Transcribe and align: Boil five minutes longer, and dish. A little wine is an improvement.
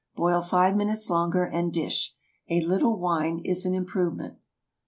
Boil 0.15 0.41
five 0.41 0.75
minutes 0.75 1.11
longer, 1.11 1.43
and 1.43 1.71
dish. 1.71 2.15
A 2.49 2.59
little 2.61 2.97
wine 2.97 3.37
is 3.45 3.67
an 3.67 3.75
improvement. 3.75 4.39